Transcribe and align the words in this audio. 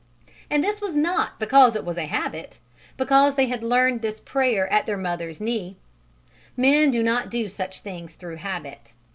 And 0.49 0.63
this 0.63 0.81
was 0.81 0.95
not 0.95 1.39
because 1.39 1.75
it 1.75 1.85
was 1.85 1.95
a 1.99 2.07
habit, 2.07 2.57
because 2.97 3.35
they 3.35 3.45
had 3.45 3.61
learned 3.61 4.01
this 4.01 4.19
prayer 4.19 4.67
"at 4.73 4.87
their 4.87 4.97
mother's 4.97 5.39
knee": 5.39 5.77
men 6.57 6.89
do 6.89 7.03
not 7.03 7.29
do 7.29 7.47
such 7.47 7.81
things 7.81 8.15
through 8.15 8.37
habit. 8.37 8.93